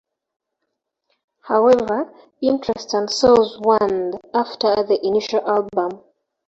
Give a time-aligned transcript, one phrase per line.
[1.43, 2.11] However,
[2.41, 6.01] interest and sales waned after the initial album.